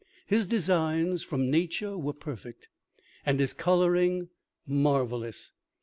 His 0.25 0.47
designs 0.47 1.21
from 1.21 1.51
nature 1.51 1.95
were 1.95 2.13
perfect, 2.13 2.69
and 3.23 3.39
his 3.39 3.53
coloring 3.53 4.29
marvellous. 4.65 5.51